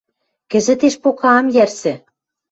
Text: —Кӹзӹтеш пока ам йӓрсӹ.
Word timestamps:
—Кӹзӹтеш 0.51 0.95
пока 1.03 1.29
ам 1.39 1.45
йӓрсӹ. 1.55 1.93